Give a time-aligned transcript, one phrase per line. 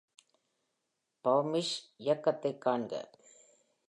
[1.25, 1.75] Flemish
[1.97, 2.93] இயக்கத்தைக் காண்க.